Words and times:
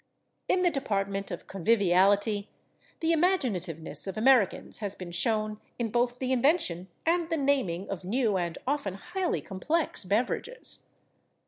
In 0.47 0.63
the 0.63 0.71
department 0.71 1.29
of 1.29 1.45
conviviality 1.45 2.49
the 3.01 3.11
imaginativeness 3.11 4.07
of 4.07 4.17
Americans 4.17 4.79
has 4.79 4.95
been 4.95 5.11
shown 5.11 5.59
in 5.77 5.91
both 5.91 6.17
the 6.17 6.31
invention 6.31 6.87
and 7.05 7.29
the 7.29 7.37
naming 7.37 7.87
of 7.87 8.03
new 8.03 8.35
and 8.35 8.57
often 8.65 8.95
highly 8.95 9.41
complex 9.41 10.03
beverages. 10.03 10.87